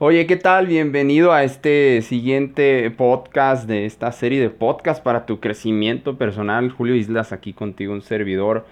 [0.00, 0.68] Oye, ¿qué tal?
[0.68, 6.70] Bienvenido a este siguiente podcast de esta serie de podcast para tu crecimiento personal.
[6.70, 8.64] Julio Islas aquí contigo, un servidor.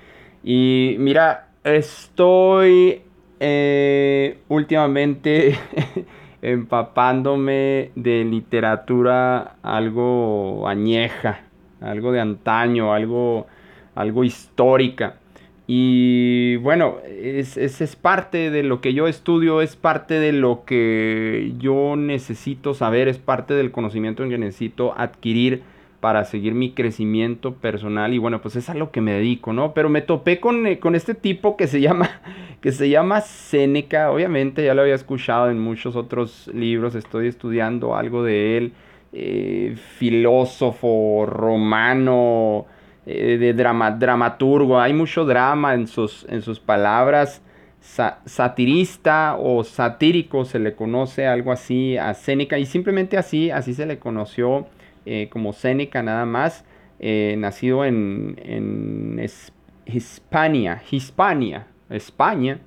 [0.45, 3.03] Y mira, estoy
[3.41, 5.59] eh, últimamente
[6.43, 11.41] empapándome de literatura algo añeja,
[11.81, 13.49] algo de antaño, algo,
[13.97, 15.17] algo histórica.
[15.69, 21.55] Y bueno, es, es, parte de lo que yo estudio, es parte de lo que
[21.59, 25.63] yo necesito saber, es parte del conocimiento que necesito adquirir
[26.01, 29.75] para seguir mi crecimiento personal y bueno, pues es a lo que me dedico, ¿no?
[29.75, 32.21] Pero me topé con, eh, con este tipo que se llama,
[32.61, 37.97] que se llama Séneca, obviamente ya lo había escuchado en muchos otros libros, estoy estudiando
[37.97, 38.73] algo de él,
[39.13, 42.67] eh, filósofo romano,
[43.09, 47.41] eh, de drama, dramaturgo, hay mucho drama en sus, en sus palabras,
[47.81, 53.87] satirista o satírico se le conoce algo así a Séneca y simplemente así, así se
[53.87, 54.67] le conoció
[55.05, 56.65] eh, como Séneca nada más,
[56.99, 59.25] eh, nacido en, en
[59.87, 62.59] Hispania, Hispania, España,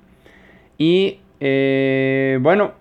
[0.78, 1.18] y
[2.40, 2.72] bueno,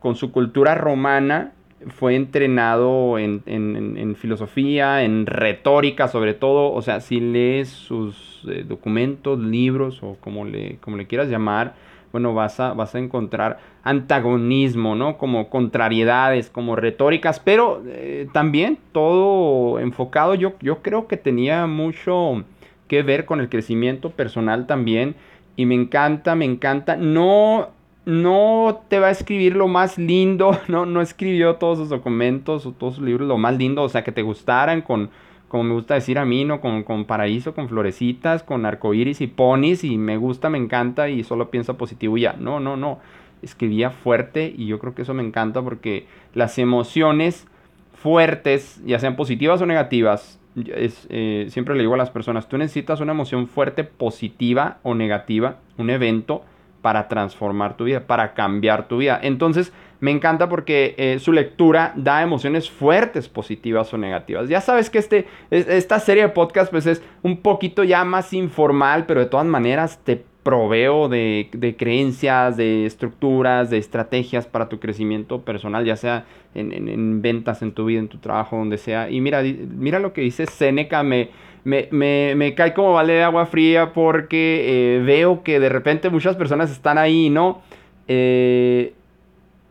[0.00, 1.52] con su cultura romana,
[1.86, 9.38] fue entrenado en, filosofía, en retórica sobre todo, o sea, si lees sus eh, documentos,
[9.38, 11.74] libros o como le, como le quieras llamar,
[12.10, 15.18] bueno, vas a, vas a encontrar antagonismo, ¿no?
[15.18, 22.44] Como contrariedades, como retóricas, pero eh, también todo enfocado, yo, yo creo que tenía mucho
[22.88, 25.14] que ver con el crecimiento personal también,
[25.56, 27.70] y me encanta, me encanta, no
[28.08, 32.72] no te va a escribir lo más lindo, no, no escribió todos sus documentos o
[32.72, 35.10] todos sus libros lo más lindo, o sea, que te gustaran con,
[35.48, 36.62] como me gusta decir a mí, ¿no?
[36.62, 41.22] Con, con paraíso, con florecitas, con arcoíris y ponis, y me gusta, me encanta, y
[41.22, 42.32] solo pienso positivo y ya.
[42.32, 42.98] No, no, no.
[43.42, 47.46] Escribía fuerte, y yo creo que eso me encanta porque las emociones
[47.92, 52.56] fuertes, ya sean positivas o negativas, es, eh, siempre le digo a las personas, tú
[52.56, 56.42] necesitas una emoción fuerte, positiva o negativa, un evento
[56.82, 59.18] para transformar tu vida, para cambiar tu vida.
[59.22, 64.48] Entonces, me encanta porque eh, su lectura da emociones fuertes, positivas o negativas.
[64.48, 69.06] Ya sabes que este, esta serie de podcast pues es un poquito ya más informal,
[69.06, 75.42] pero de todas maneras te proveo de, creencias, de estructuras, de estrategias para tu crecimiento
[75.42, 79.10] personal, ya sea en, ventas, en tu vida, en tu trabajo, donde sea.
[79.10, 81.30] Y mira, mira lo que dice Seneca, me,
[81.64, 86.70] me, cae como vale de agua fría porque eh, veo que de repente muchas personas
[86.70, 87.60] están ahí, ¿no?
[88.06, 88.94] Eh,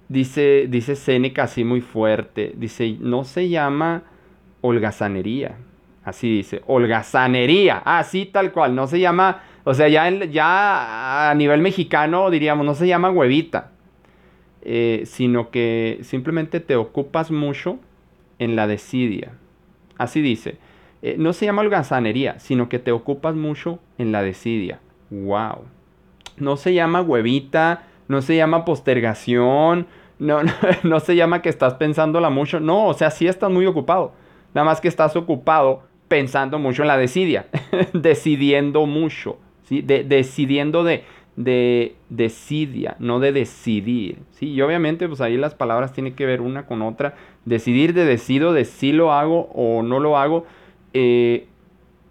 [0.09, 4.03] dice, dice Seneca así muy fuerte, dice, no se llama
[4.61, 5.57] holgazanería,
[6.07, 11.61] así dice, holgazanería, así tal cual, no se llama, o sea, ya, ya a nivel
[11.61, 13.71] mexicano diríamos, no se llama huevita,
[14.61, 17.79] eh, sino que simplemente te ocupas mucho
[18.39, 19.33] en la desidia,
[19.97, 20.59] así dice.
[21.01, 24.79] Eh, no se llama holgazanería, sino que te ocupas mucho en la desidia.
[25.09, 25.65] ¡Wow!
[26.37, 29.87] No se llama huevita, no se llama postergación,
[30.19, 30.39] no,
[30.83, 32.61] no, se llama que estás pensándola mucho.
[32.61, 34.13] No, o sea, sí estás muy ocupado.
[34.53, 37.47] Nada más que estás ocupado pensando mucho en la desidia,
[37.93, 39.81] decidiendo mucho, ¿sí?
[39.81, 41.03] De, decidiendo de,
[41.35, 44.51] de decidia, no de decidir, ¿sí?
[44.51, 47.15] Y obviamente, pues ahí las palabras tienen que ver una con otra.
[47.45, 50.45] Decidir de decido, de si lo hago o no lo hago.
[50.93, 51.47] Eh,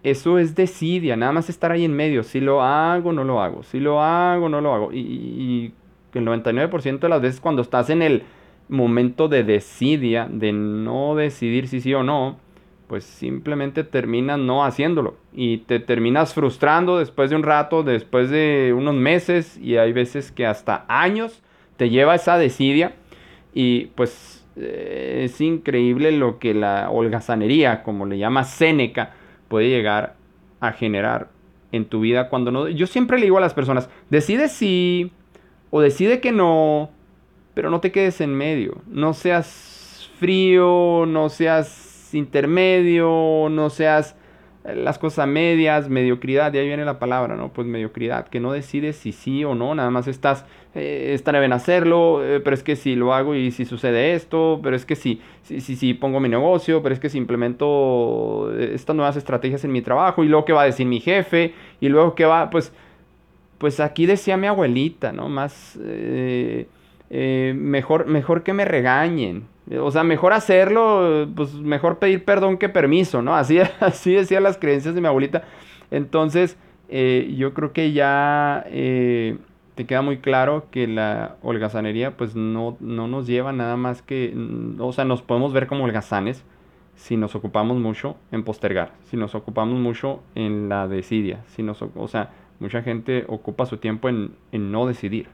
[0.06, 2.22] eso es desidia, nada más estar ahí en medio.
[2.22, 3.64] Si lo hago, no lo hago.
[3.64, 4.92] Si lo hago, no lo hago.
[4.92, 5.72] Y,
[6.14, 8.22] el 99% de las veces cuando estás en el
[8.68, 12.38] momento de desidia, de no decidir si sí o no,
[12.86, 15.16] pues simplemente terminas no haciéndolo.
[15.32, 20.30] Y te terminas frustrando después de un rato, después de unos meses, y hay veces
[20.30, 21.42] que hasta años
[21.76, 22.94] te lleva esa desidia.
[23.54, 29.14] Y pues eh, es increíble lo que la holgazanería, como le llama Séneca,
[29.48, 30.16] puede llegar
[30.60, 31.30] a generar
[31.72, 32.68] en tu vida cuando no...
[32.68, 35.12] Yo siempre le digo a las personas, decide sí
[35.70, 36.91] o decide que no,
[37.54, 38.78] pero no te quedes en medio.
[38.86, 44.16] No seas frío, no seas intermedio, no seas
[44.74, 47.53] las cosas medias, mediocridad, de ahí viene la palabra, ¿no?
[47.53, 50.44] Pues mediocridad, que no decides si sí o no, nada más estás,
[50.74, 54.58] eh, estaré bien hacerlo, eh, pero es que si lo hago y si sucede esto,
[54.62, 58.72] pero es que si, si, si, pongo mi negocio, pero es que si implemento eh,
[58.74, 61.88] estas nuevas estrategias en mi trabajo, y luego qué va a decir mi jefe, y
[61.88, 62.72] luego qué va, pues,
[63.59, 65.28] pues aquí decía mi abuelita, ¿no?
[65.28, 65.78] Más,
[67.09, 69.44] mejor, mejor que me regañen,
[69.80, 73.34] o sea, mejor hacerlo, pues mejor pedir perdón que permiso, ¿no?
[73.36, 75.42] Así, así decían las creencias de mi abuelita.
[75.91, 76.57] Entonces,
[76.89, 79.39] eh, yo creo que ya eh,
[79.74, 84.33] te queda muy claro que la holgazanería pues no, no nos lleva nada más que,
[84.34, 86.45] mm, o sea, nos podemos ver como holgazanes
[86.95, 91.83] si nos ocupamos mucho en postergar, si nos ocupamos mucho en la desidia, si nos,
[91.83, 95.28] o sea, mucha gente ocupa su tiempo en, en no decidir.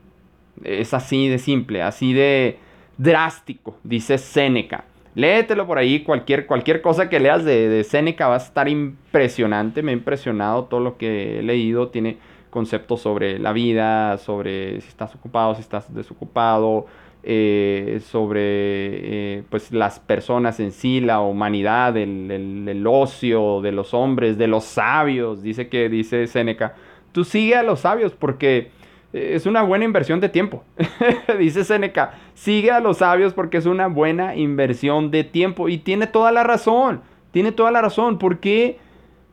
[0.65, 2.59] Es así de simple, así de
[2.99, 4.85] drástico, dice Séneca.
[5.15, 9.83] Léetelo por ahí, cualquier, cualquier cosa que leas de, de Séneca va a estar impresionante.
[9.83, 11.89] Me ha impresionado todo lo que he leído.
[11.89, 12.17] Tiene
[12.53, 16.87] conceptos sobre la vida, sobre si estás ocupado, si estás desocupado,
[17.23, 22.31] eh, sobre eh, pues las personas en sí, la humanidad, el,
[22.69, 25.43] el, ocio de los hombres, de los sabios.
[25.43, 26.75] Dice que, dice Séneca,
[27.13, 28.71] tú sigue a los sabios porque
[29.13, 30.65] es una buena inversión de tiempo.
[31.39, 35.69] Dice Seneca, sigue a los sabios porque es una buena inversión de tiempo.
[35.69, 37.01] Y tiene toda la razón,
[37.31, 38.19] tiene toda la razón.
[38.19, 38.79] ¿Por qué,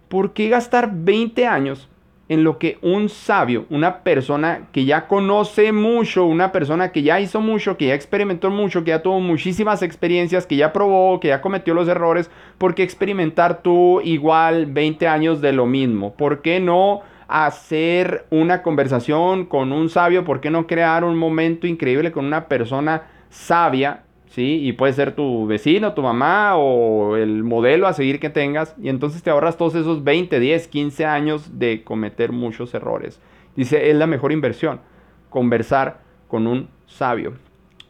[0.10, 1.90] ¿Por qué gastar 20 años
[2.28, 7.20] en lo que un sabio, una persona que ya conoce mucho, una persona que ya
[7.20, 11.30] hizo mucho, que ya experimentó mucho, que ya tuvo muchísimas experiencias, que ya probó, que
[11.30, 12.30] ya cometió los errores,
[12.60, 16.14] ¿por qué experimentar tú igual 20 años de lo mismo?
[16.14, 21.68] ¿Por qué no hacer una conversación con un sabio, ¿por qué no crear un momento
[21.68, 24.04] increíble con una persona sabia?
[24.28, 24.60] ¿Sí?
[24.62, 28.76] Y puede ser tu vecino, tu mamá o el modelo a seguir que tengas.
[28.82, 33.20] Y entonces te ahorras todos esos 20, 10, 15 años de cometer muchos errores.
[33.56, 34.82] Dice, es la mejor inversión,
[35.30, 37.34] conversar con un sabio.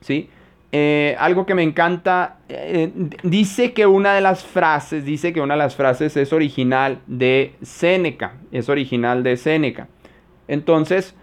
[0.02, 0.30] ¿Sí?
[0.72, 2.92] Eh, algo que me encanta, eh,
[3.24, 7.56] dice que una de las frases, dice que una de las frases es original de
[7.64, 9.88] Séneca, es original de Séneca.
[10.48, 11.16] Entonces,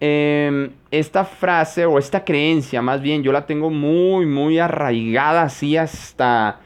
[0.00, 5.78] em, esta frase o esta creencia, más bien, yo la tengo muy, muy arraigada así
[5.78, 6.60] hasta,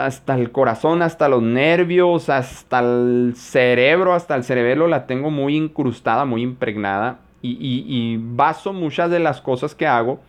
[0.00, 5.56] hasta el corazón, hasta los nervios, hasta el cerebro, hasta el cerebelo, la tengo muy
[5.56, 10.20] incrustada, muy impregnada y, y baso muchas de las cosas que hago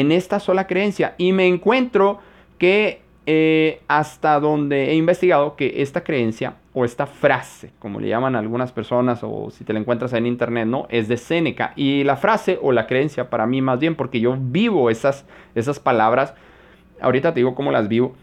[0.00, 1.14] en esta sola creencia.
[1.18, 2.18] Y me encuentro
[2.58, 8.36] que eh, hasta donde he investigado que esta creencia o esta frase, como le llaman
[8.36, 10.86] algunas personas o si te la encuentras en internet, ¿no?
[10.90, 11.72] Es de Séneca.
[11.74, 15.80] Y la frase o la creencia para mí más bien, porque yo vivo esas, esas
[15.80, 16.34] palabras,
[17.00, 18.14] ahorita te digo cómo las vivo,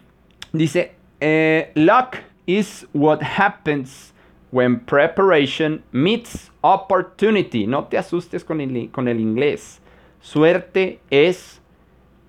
[0.52, 2.16] dice, eh, luck
[2.46, 4.14] is what happens
[4.52, 7.66] when preparation meets opportunity.
[7.66, 9.82] No te asustes con el, con el inglés.
[10.20, 11.60] Suerte es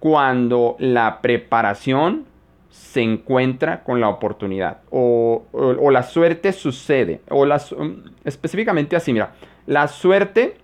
[0.05, 2.25] cuando la preparación
[2.69, 5.45] se encuentra con la oportunidad o,
[5.91, 9.33] la suerte sucede o um, específicamente así mira
[9.65, 10.57] la suerte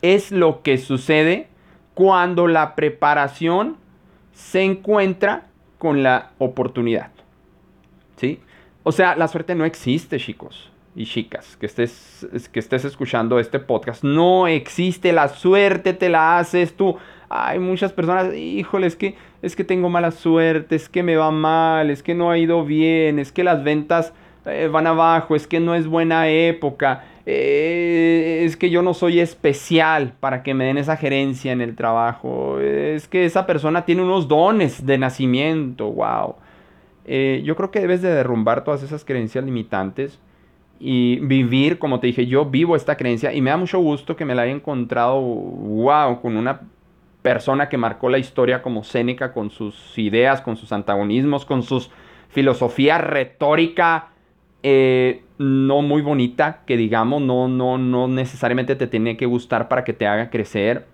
[0.00, 1.48] es lo que sucede
[1.92, 3.76] cuando la preparación
[4.32, 7.10] se encuentra con la oportunidad
[8.16, 8.40] ¿sí?
[8.84, 13.58] o sea la suerte no existe chicos y chicas que estés, que estés escuchando este
[13.58, 16.96] podcast no existe la suerte te la haces tú
[17.32, 21.30] hay muchas personas, híjole, es que, es que tengo mala suerte, es que me va
[21.30, 24.12] mal, es que no ha ido bien, es que las ventas
[24.44, 29.20] eh, van abajo, es que no es buena época, eh, es que yo no soy
[29.20, 34.02] especial para que me den esa gerencia en el trabajo, es que esa persona tiene
[34.02, 36.34] unos dones de nacimiento, wow.
[37.04, 40.20] Eh, yo creo que debes de derrumbar todas esas creencias limitantes
[40.78, 44.24] y vivir, como te dije, yo vivo esta creencia y me da mucho gusto que
[44.24, 46.60] me la haya encontrado, wow, con una
[47.22, 51.90] persona que marcó la historia como Séneca con sus ideas, con sus antagonismos, con sus
[52.28, 54.08] filosofía retórica
[54.62, 59.84] eh, no muy bonita, que digamos, no, no, no necesariamente te tiene que gustar para
[59.84, 60.86] que te haga crecer.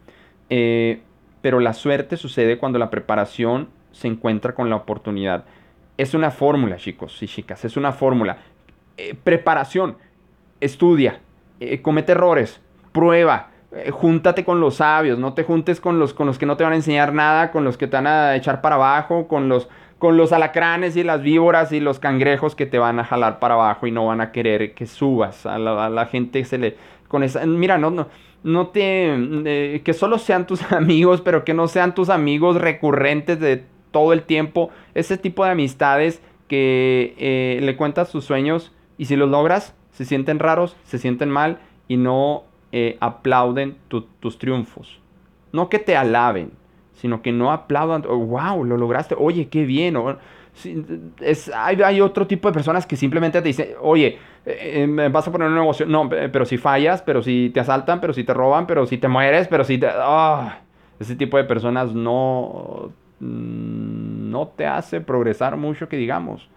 [0.50, 1.00] Eh,
[1.42, 5.44] pero la suerte sucede cuando la preparación se encuentra con la oportunidad.
[5.96, 8.38] Es una fórmula, chicos y chicas, es una fórmula.
[8.96, 9.96] Eh, preparación,
[10.60, 11.20] estudia,
[11.82, 12.60] comete errores,
[12.92, 16.56] prueba, eh, júntate con los sabios, no te juntes con los, con los que no
[16.56, 19.48] te van a enseñar nada, con los que te van a echar para abajo, con
[19.48, 23.38] los, con los alacranes y las víboras y los cangrejos que te van a jalar
[23.40, 25.44] para abajo y no van a querer que subas.
[25.44, 26.76] A la, gente se le...
[27.08, 28.08] Con esa, mira, no, no,
[28.42, 29.14] no te...
[29.44, 34.12] Eh, que solo sean tus amigos, pero que no sean tus amigos recurrentes de todo
[34.12, 34.70] el tiempo.
[34.94, 40.04] Ese tipo de amistades que eh, le cuentas tus sueños y si los logras, se
[40.04, 41.58] sienten raros, se sienten mal
[41.88, 45.00] y no eh, aplauden tus triunfos.
[45.52, 46.52] No que te alaben,
[46.92, 49.96] sino que no aplaudan, oh, wow, lo lograste, oye, qué bien.
[51.20, 55.32] es, hay, otro tipo de personas que simplemente te dicen, oye, eh, eh, vas a
[55.32, 58.66] poner un negocio, no, pero si fallas, pero si te asaltan, pero si te roban,
[58.66, 59.88] pero si te mueres, pero si te...
[59.90, 60.60] Ah,
[61.00, 66.48] ese tipo de personas no, no te hace progresar mucho, que digamos.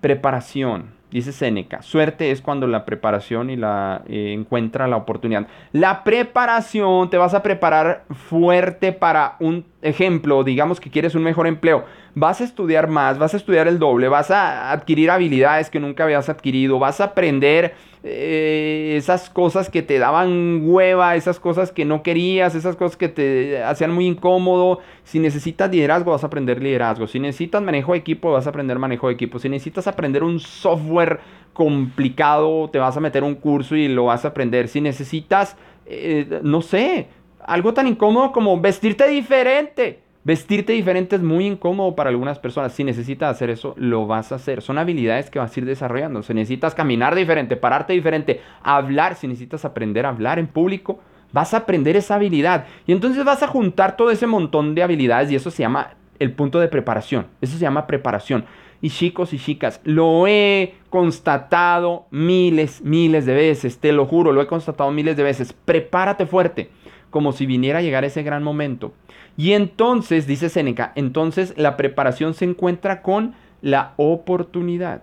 [0.00, 5.46] preparación Dice Seneca, suerte es cuando la preparación y la eh, encuentra la oportunidad.
[5.72, 11.46] La preparación, te vas a preparar fuerte para un ejemplo, digamos que quieres un mejor
[11.46, 11.84] empleo.
[12.14, 16.04] Vas a estudiar más, vas a estudiar el doble, vas a adquirir habilidades que nunca
[16.04, 21.84] habías adquirido, vas a aprender eh, esas cosas que te daban hueva, esas cosas que
[21.84, 24.80] no querías, esas cosas que te hacían muy incómodo.
[25.04, 27.06] Si necesitas liderazgo, vas a aprender liderazgo.
[27.06, 29.38] Si necesitas manejo de equipo, vas a aprender manejo de equipo.
[29.38, 31.20] Si necesitas aprender un software
[31.52, 34.68] complicado, te vas a meter un curso y lo vas a aprender.
[34.68, 35.56] Si necesitas,
[35.86, 37.08] eh, no sé,
[37.48, 42.74] algo tan incómodo como vestirte diferente Vestirte diferente es muy incómodo para algunas personas.
[42.74, 44.60] Si necesitas hacer eso, lo vas a hacer.
[44.60, 46.22] Son habilidades que vas a ir desarrollando.
[46.22, 51.00] Si necesitas caminar diferente, pararte diferente, hablar, si necesitas aprender a hablar en público,
[51.32, 52.66] vas a aprender esa habilidad.
[52.86, 56.32] Y entonces vas a juntar todo ese montón de habilidades y eso se llama el
[56.32, 57.28] punto de preparación.
[57.40, 58.44] Eso se llama preparación.
[58.82, 64.42] Y chicos y chicas, lo he constatado miles, miles de veces, te lo juro, lo
[64.42, 65.54] he constatado miles de veces.
[65.54, 66.70] Prepárate fuerte,
[67.10, 68.92] como si viniera a llegar ese gran momento.
[69.36, 75.02] Y entonces, dice Seneca, entonces la preparación se encuentra con la oportunidad.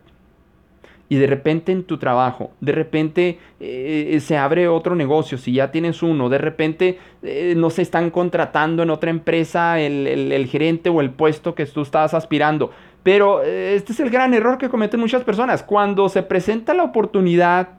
[1.08, 5.72] Y de repente en tu trabajo, de repente eh, se abre otro negocio, si ya
[5.72, 11.02] tienes uno, de repente eh, no se están contratando en otra empresa el, gerente o
[11.02, 12.72] el puesto que tú estabas aspirando.
[13.04, 15.62] Pero eh, este es el gran error que cometen muchas personas.
[15.62, 17.70] Cuando se presenta la oportunidad,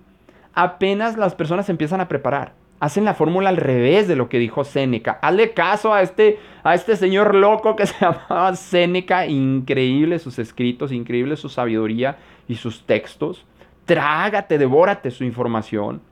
[0.54, 4.64] apenas las personas empiezan a preparar hacen la fórmula al revés de lo que dijo
[4.64, 5.18] Séneca.
[5.23, 9.26] Hazle caso a este, a este señor loco que se llamaba Séneca.
[9.26, 12.18] Increíble sus escritos, increíble su sabiduría
[12.49, 13.45] y sus textos.
[13.85, 16.02] Trágate, devórate su información.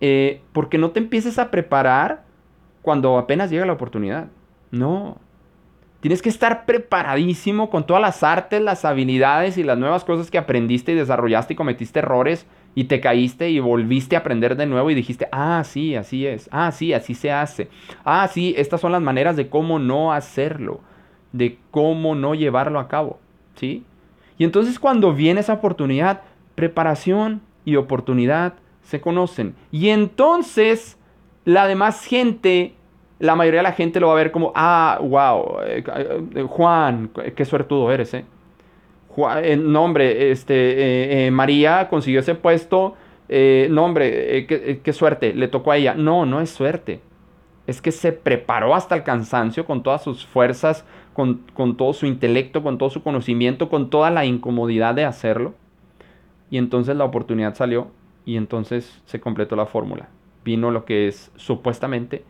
[0.00, 2.24] Eh, porque no te empieces a preparar
[2.82, 4.28] cuando apenas llega la oportunidad.
[4.70, 5.18] No.
[6.00, 10.38] Tienes que estar preparadísimo con todas las artes, las habilidades y las nuevas cosas que
[10.38, 14.90] aprendiste y desarrollaste y cometiste errores y te caíste y volviste a aprender de nuevo
[14.90, 17.68] y dijiste, ah, sí, así es, ah, sí, así se hace,
[18.04, 20.80] ah, sí, estas son las maneras de cómo no hacerlo,
[21.32, 23.18] de cómo no llevarlo a cabo,
[23.56, 23.84] ¿sí?
[24.38, 26.22] Y entonces cuando viene esa oportunidad,
[26.54, 29.54] preparación y oportunidad se conocen.
[29.70, 30.96] Y entonces
[31.44, 32.74] la demás gente,
[33.18, 35.84] la mayoría de la gente lo va a ver como, ah, wow, eh,
[36.34, 38.24] eh, Juan, qué suertudo eres, ¿eh?
[39.42, 42.96] Eh, no, hombre, este, eh, eh, María consiguió ese puesto.
[43.28, 45.94] no, hombre, qué, suerte, le tocó a ella.
[45.94, 47.00] No, no es suerte.
[47.66, 52.06] Es que se preparó hasta el cansancio con todas sus fuerzas, con, con todo su
[52.06, 55.54] intelecto, con todo su conocimiento, con toda la incomodidad de hacerlo.
[56.50, 57.88] Y entonces la oportunidad salió
[58.24, 60.08] y entonces se completó la fórmula.
[60.44, 62.24] Vino lo que es supuestamente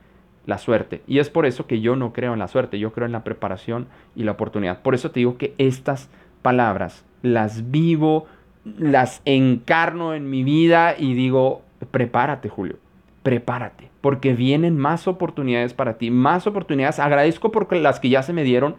[0.49, 1.03] la suerte.
[1.07, 3.23] Y es por eso que yo no creo en la suerte, yo creo en la
[3.23, 4.81] preparación y la oportunidad.
[4.81, 6.11] Por eso te digo que estas
[6.43, 8.27] palabras, las vivo,
[8.65, 12.77] las encarno en mi vida y digo, prepárate Julio,
[13.23, 16.99] prepárate, porque vienen más oportunidades para ti, más oportunidades.
[16.99, 18.77] Agradezco por las que ya se me dieron,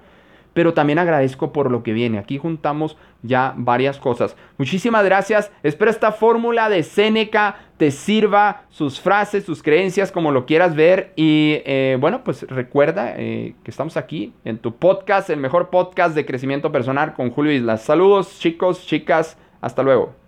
[0.53, 2.17] pero también agradezco por lo que viene.
[2.17, 4.35] Aquí juntamos ya varias cosas.
[4.57, 5.51] Muchísimas gracias.
[5.63, 11.13] Espero esta fórmula de Seneca te sirva, sus frases, sus creencias, como lo quieras ver.
[11.15, 16.15] Y eh, bueno, pues recuerda eh, que estamos aquí en tu podcast, el mejor podcast
[16.15, 17.81] de crecimiento personal con Julio Islas.
[17.83, 19.37] Saludos chicos, chicas.
[19.61, 20.18] Hasta luego.